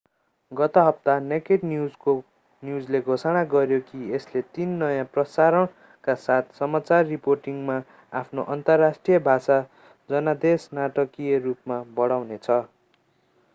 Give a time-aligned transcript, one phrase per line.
[0.51, 7.79] गत हप्ता नेकेड न्यूजले घोषणा गर्‍यो कि यसले तीन नयाँ प्रसारणका साथ समाचार रिपोर्टिंगमा
[8.13, 9.59] आफ्नो अन्तर्राष्ट्रिय भाषा
[10.09, 12.49] जनादेश नाटकीय रूपमा बढाउनेछ।